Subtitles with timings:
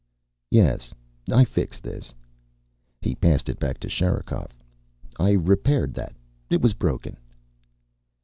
[0.49, 0.91] "Yes.
[1.31, 2.11] I fixed this."
[3.03, 4.57] He passed it back to Sherikov.
[5.19, 6.15] "I repaired that.
[6.49, 7.17] It was broken."